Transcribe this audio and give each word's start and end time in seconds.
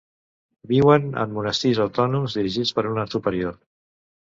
Viuen 0.71 1.05
en 1.25 1.35
monestirs 1.35 1.83
autònoms 1.85 2.39
dirigits 2.41 2.73
per 2.81 2.89
una 2.95 3.07
superior. 3.15 3.57